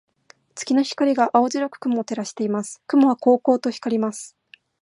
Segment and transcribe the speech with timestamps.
[0.55, 2.81] 月の光が青白く雲を照らしています。
[2.87, 4.35] 雲はこうこうと光ります。